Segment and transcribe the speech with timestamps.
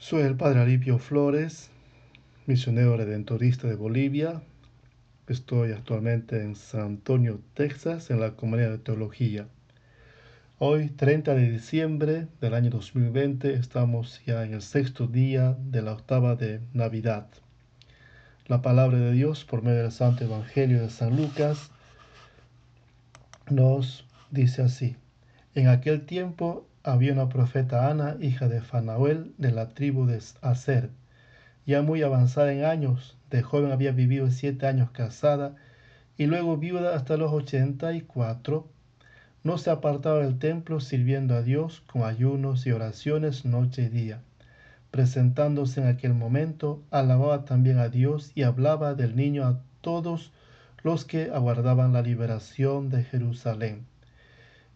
[0.00, 1.68] Soy el Padre Alipio Flores,
[2.46, 4.40] misionero redentorista de Bolivia.
[5.28, 9.46] Estoy actualmente en San Antonio, Texas, en la comunidad de teología.
[10.58, 15.92] Hoy, 30 de diciembre del año 2020, estamos ya en el sexto día de la
[15.92, 17.28] octava de Navidad.
[18.46, 21.70] La palabra de Dios por medio del Santo Evangelio de San Lucas
[23.50, 24.96] nos dice así.
[25.54, 30.90] En aquel tiempo había una profeta Ana, hija de Fanahuel, de la tribu de Aser,
[31.66, 35.56] ya muy avanzada en años, de joven había vivido siete años casada,
[36.16, 38.68] y luego viuda hasta los ochenta y cuatro,
[39.42, 44.20] no se apartaba del templo sirviendo a Dios con ayunos y oraciones noche y día.
[44.90, 50.32] Presentándose en aquel momento, alababa también a Dios y hablaba del niño a todos
[50.82, 53.86] los que aguardaban la liberación de Jerusalén.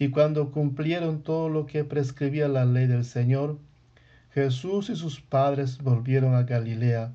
[0.00, 3.58] Y cuando cumplieron todo lo que prescribía la ley del Señor,
[4.32, 7.12] Jesús y sus padres volvieron a Galilea,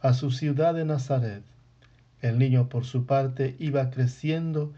[0.00, 1.42] a su ciudad de Nazaret.
[2.22, 4.72] El niño por su parte iba creciendo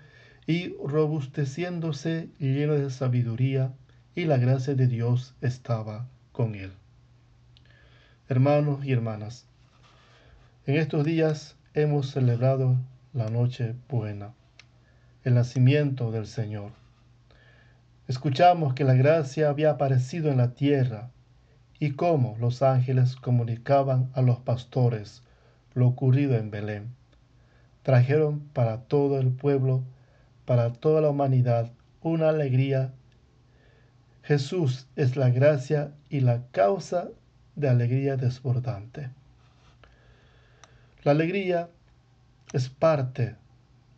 [0.49, 3.73] y robusteciéndose lleno de sabiduría,
[4.17, 6.73] y la gracia de Dios estaba con él.
[8.29, 9.47] Hermanos y hermanas,
[10.67, 12.77] en estos días hemos celebrado
[13.13, 14.35] la noche buena,
[15.23, 16.86] el nacimiento del Señor.
[18.09, 21.11] Escuchamos que la gracia había aparecido en la tierra
[21.79, 25.23] y cómo los ángeles comunicaban a los pastores
[25.75, 26.95] lo ocurrido en Belén.
[27.83, 29.83] Trajeron para todo el pueblo
[30.47, 32.93] para toda la humanidad una alegría.
[34.23, 37.09] Jesús es la gracia y la causa
[37.57, 39.11] de alegría desbordante.
[41.03, 41.69] La alegría
[42.53, 43.37] es parte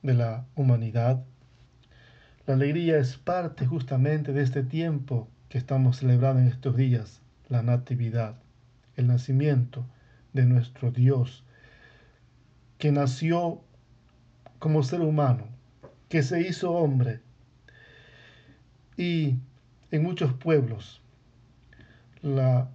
[0.02, 1.22] de la humanidad.
[2.48, 7.62] La alegría es parte justamente de este tiempo que estamos celebrando en estos días, la
[7.62, 8.36] natividad,
[8.96, 9.84] el nacimiento
[10.32, 11.44] de nuestro Dios,
[12.78, 13.60] que nació
[14.58, 15.47] como ser humano
[16.09, 17.20] que se hizo hombre.
[18.97, 19.36] Y
[19.91, 21.03] en muchos pueblos
[22.22, 22.70] la,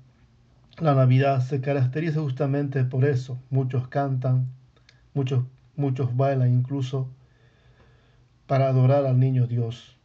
[0.78, 3.40] la Navidad se caracteriza justamente por eso.
[3.50, 4.50] Muchos cantan,
[5.16, 5.46] muchos,
[5.76, 7.10] muchos bailan incluso
[8.54, 9.98] para adorar al niño Dios,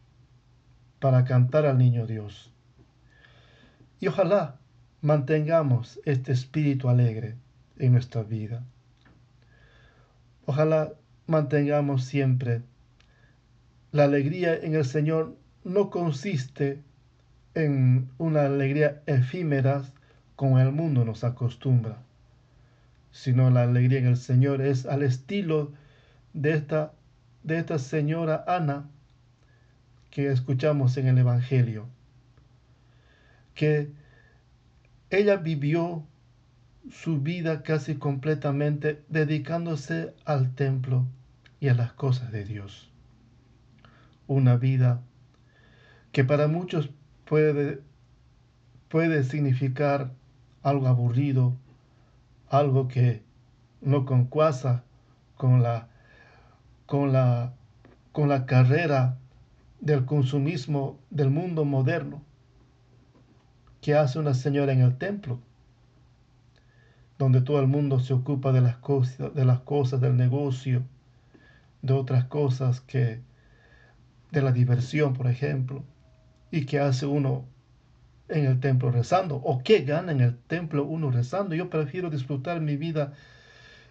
[1.01, 2.51] para cantar al niño Dios.
[4.01, 4.57] Y ojalá
[5.03, 7.35] mantengamos este espíritu alegre
[7.77, 8.65] en nuestra vida.
[10.47, 10.95] Ojalá
[11.27, 12.63] mantengamos siempre
[13.93, 16.81] la alegría en el Señor no consiste
[17.53, 19.83] en una alegría efímera
[20.37, 21.99] como el mundo nos acostumbra,
[23.13, 25.71] sino la alegría en el Señor es al estilo
[26.33, 26.93] de esta,
[27.43, 28.89] de esta señora Ana
[30.11, 31.89] que escuchamos en el Evangelio,
[33.55, 33.93] que
[35.11, 36.05] ella vivió
[36.91, 41.07] su vida casi completamente dedicándose al templo
[41.61, 42.91] y a las cosas de Dios.
[44.27, 45.03] Una vida
[46.13, 46.91] que para muchos
[47.25, 47.83] puede,
[48.89, 50.13] puede significar
[50.63, 51.57] algo aburrido,
[52.49, 53.23] algo que
[53.81, 54.85] no concuasa
[55.37, 55.89] con la,
[56.89, 57.53] con la,
[58.13, 59.19] con la carrera
[59.79, 62.23] del consumismo del mundo moderno
[63.83, 65.39] que hace una señora en el templo,
[67.19, 70.83] donde todo el mundo se ocupa de las cosas, de las cosas del negocio,
[71.83, 73.21] de otras cosas que
[74.31, 75.85] de la diversión, por ejemplo,
[76.51, 77.45] y qué hace uno
[78.31, 81.55] en el templo rezando, o qué gana en el templo uno rezando.
[81.55, 83.13] Yo prefiero disfrutar mi vida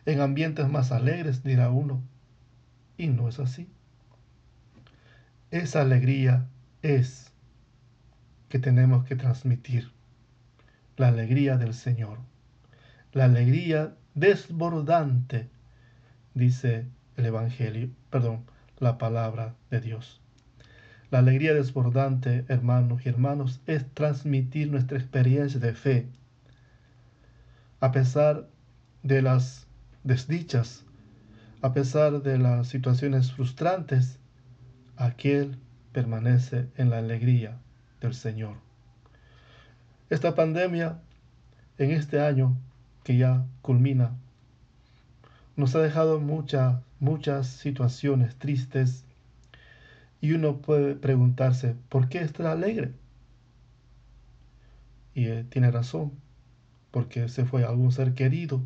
[0.07, 2.01] en ambientes más alegres, dirá uno.
[2.97, 3.69] Y no es así.
[5.51, 6.47] Esa alegría
[6.81, 7.31] es
[8.49, 9.91] que tenemos que transmitir.
[10.97, 12.19] La alegría del Señor.
[13.13, 15.49] La alegría desbordante,
[16.33, 16.87] dice
[17.17, 18.45] el Evangelio, perdón,
[18.79, 20.21] la palabra de Dios.
[21.09, 26.07] La alegría desbordante, hermanos y hermanos, es transmitir nuestra experiencia de fe.
[27.79, 28.49] A pesar
[29.03, 29.67] de las
[30.03, 30.86] desdichas,
[31.61, 34.19] a pesar de las situaciones frustrantes,
[34.95, 35.57] aquel
[35.91, 37.57] permanece en la alegría
[37.99, 38.57] del Señor.
[40.09, 40.99] Esta pandemia,
[41.77, 42.55] en este año
[43.03, 44.15] que ya culmina,
[45.55, 49.03] nos ha dejado muchas, muchas situaciones tristes,
[50.21, 52.93] y uno puede preguntarse, ¿por qué está alegre?
[55.13, 56.11] Y eh, tiene razón,
[56.91, 58.61] porque se fue algún ser querido,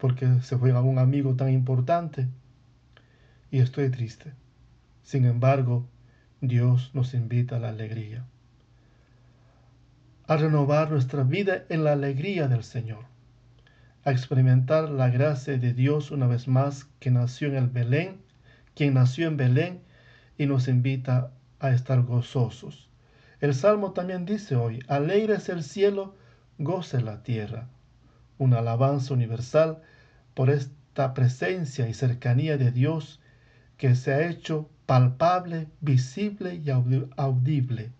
[0.00, 2.28] porque se fue algún amigo tan importante,
[3.50, 4.32] y estoy triste.
[5.02, 5.86] Sin embargo,
[6.40, 8.24] Dios nos invita a la alegría.
[10.26, 13.04] a renovar nuestra vida en la alegría del Señor,
[14.04, 18.20] a experimentar la gracia de Dios una vez más que nació en el Belén,
[18.76, 19.80] quien nació en Belén
[20.38, 22.88] y nos invita a estar gozosos.
[23.40, 26.14] El Salmo también dice hoy, alegre el cielo,
[26.58, 27.68] goce la tierra.
[28.40, 29.82] Una alabanza universal
[30.32, 33.20] por esta presencia y cercanía de Dios
[33.76, 37.92] que se ha hecho palpable, visible y audible.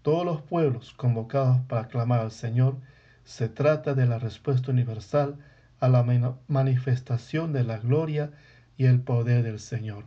[0.00, 2.78] Todos los pueblos convocados para clamar al Señor,
[3.24, 5.36] se trata de la respuesta universal
[5.80, 6.02] a la
[6.48, 8.30] manifestación de la gloria
[8.78, 10.04] y el poder del Señor.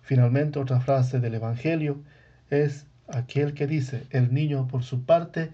[0.00, 2.00] Finalmente, otra frase del Evangelio
[2.48, 5.50] es aquel que dice, el niño por su parte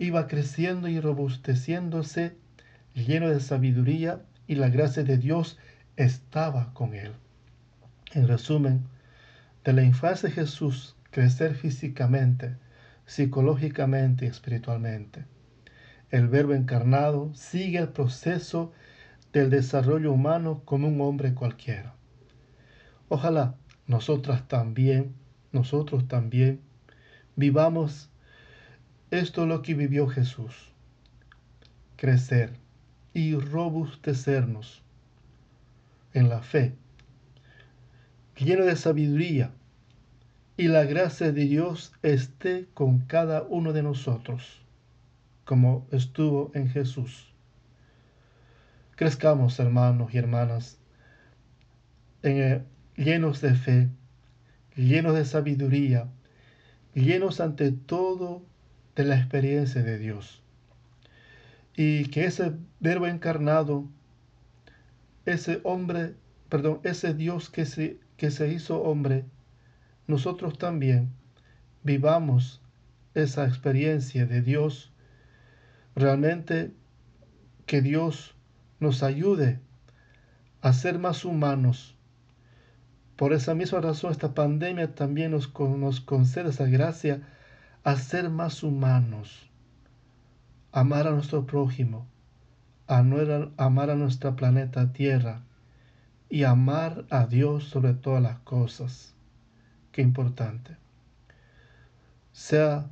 [0.00, 2.36] iba creciendo y robusteciéndose,
[3.06, 5.58] lleno de sabiduría, y la gracia de Dios
[5.96, 7.12] estaba con él.
[8.12, 8.86] En resumen,
[9.64, 12.56] de la infancia de Jesús, crecer físicamente,
[13.04, 15.26] psicológicamente y espiritualmente.
[16.10, 18.72] El verbo encarnado sigue el proceso
[19.32, 21.94] del desarrollo humano como un hombre cualquiera.
[23.08, 23.56] Ojalá
[23.86, 25.14] nosotras también,
[25.52, 26.60] nosotros también,
[27.36, 28.10] vivamos
[29.10, 30.72] esto lo que vivió Jesús.
[31.96, 32.52] Crecer
[33.14, 34.82] y robustecernos
[36.12, 36.74] en la fe,
[38.36, 39.52] lleno de sabiduría,
[40.56, 44.60] y la gracia de Dios esté con cada uno de nosotros,
[45.44, 47.32] como estuvo en Jesús.
[48.96, 50.78] Crezcamos, hermanos y hermanas,
[52.24, 52.66] en,
[52.96, 53.88] llenos de fe,
[54.74, 56.08] llenos de sabiduría,
[56.94, 58.42] llenos ante todo
[58.96, 60.42] de la experiencia de Dios.
[61.78, 63.88] Y que ese verbo encarnado,
[65.26, 66.16] ese hombre,
[66.48, 69.26] perdón, ese Dios que se, que se hizo hombre,
[70.08, 71.12] nosotros también
[71.84, 72.60] vivamos
[73.14, 74.90] esa experiencia de Dios,
[75.94, 76.72] realmente
[77.64, 78.34] que Dios
[78.80, 79.60] nos ayude
[80.60, 81.94] a ser más humanos,
[83.14, 87.22] por esa misma razón, esta pandemia también nos, nos concede esa gracia
[87.84, 89.47] a ser más humanos,
[90.72, 92.06] amar a nuestro prójimo,
[92.86, 95.42] amar a nuestra planeta Tierra
[96.28, 99.14] y amar a Dios sobre todas las cosas.
[99.92, 100.76] Qué importante.
[102.32, 102.88] Sea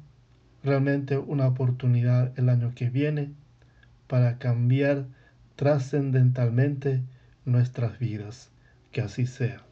[0.62, 3.32] realmente una oportunidad el año que viene
[4.06, 5.06] para cambiar
[5.54, 7.02] trascendentalmente
[7.44, 8.50] nuestras vidas.
[8.90, 9.65] Que así sea.